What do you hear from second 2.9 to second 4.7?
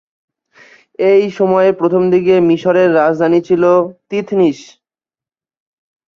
রাজধানী ছিল তিথনিস।